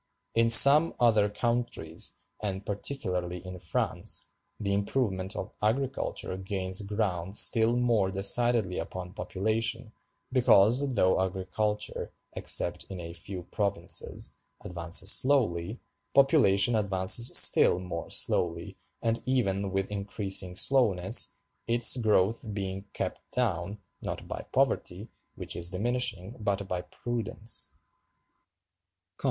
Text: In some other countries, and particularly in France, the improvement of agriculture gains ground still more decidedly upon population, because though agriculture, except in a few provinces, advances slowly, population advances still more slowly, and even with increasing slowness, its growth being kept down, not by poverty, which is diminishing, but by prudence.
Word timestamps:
In 0.33 0.49
some 0.49 0.95
other 0.99 1.29
countries, 1.29 2.13
and 2.41 2.65
particularly 2.65 3.37
in 3.45 3.59
France, 3.59 4.31
the 4.59 4.73
improvement 4.73 5.35
of 5.35 5.51
agriculture 5.61 6.35
gains 6.37 6.81
ground 6.81 7.35
still 7.35 7.75
more 7.77 8.09
decidedly 8.09 8.79
upon 8.79 9.13
population, 9.13 9.91
because 10.31 10.95
though 10.95 11.21
agriculture, 11.23 12.11
except 12.33 12.85
in 12.89 12.99
a 12.99 13.13
few 13.13 13.43
provinces, 13.43 14.39
advances 14.61 15.11
slowly, 15.11 15.79
population 16.15 16.73
advances 16.75 17.37
still 17.37 17.77
more 17.77 18.09
slowly, 18.09 18.79
and 19.03 19.21
even 19.25 19.69
with 19.71 19.91
increasing 19.91 20.55
slowness, 20.55 21.35
its 21.67 21.95
growth 21.97 22.51
being 22.55 22.85
kept 22.93 23.21
down, 23.29 23.77
not 24.01 24.27
by 24.27 24.47
poverty, 24.51 25.09
which 25.35 25.55
is 25.55 25.69
diminishing, 25.69 26.35
but 26.39 26.67
by 26.67 26.81
prudence. 26.81 27.67